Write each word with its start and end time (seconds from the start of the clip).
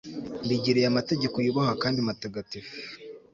mbigiriye 0.43 0.87
amategeko 0.91 1.35
yubahwa 1.45 1.73
kandi 1.83 1.99
matagatifu 2.07 2.73